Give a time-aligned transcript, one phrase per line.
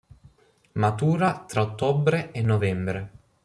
[0.71, 3.11] Matura tra ottobre e novembre.